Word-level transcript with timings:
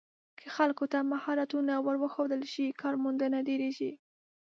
که 0.39 0.47
خلکو 0.57 0.85
ته 0.91 0.99
مهارتونه 1.11 1.73
ور 1.85 1.95
وښودل 2.03 2.41
شي، 2.53 2.65
کارموندنه 2.81 3.37
ډېریږي. 3.47 3.91